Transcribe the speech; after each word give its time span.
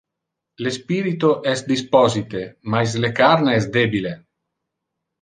Le 0.67 0.71
spirito 0.77 1.29
es 1.53 1.61
disposite 1.73 2.43
mais 2.73 2.99
le 3.07 3.15
carne 3.23 3.57
es 3.61 3.71
debile. 3.81 4.19